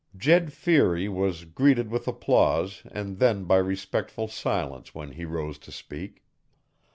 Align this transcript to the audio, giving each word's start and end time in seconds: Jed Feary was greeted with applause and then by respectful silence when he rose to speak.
Jed 0.17 0.51
Feary 0.51 1.07
was 1.07 1.45
greeted 1.45 1.91
with 1.91 2.07
applause 2.07 2.81
and 2.89 3.19
then 3.19 3.43
by 3.43 3.57
respectful 3.57 4.27
silence 4.27 4.95
when 4.95 5.11
he 5.11 5.25
rose 5.25 5.59
to 5.59 5.71
speak. 5.71 6.23